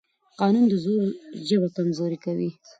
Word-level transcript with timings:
قانون 0.39 0.65
د 0.69 0.73
زور 0.83 1.05
ژبه 1.47 1.67
کمزورې 1.75 2.17
کوي 2.25 2.49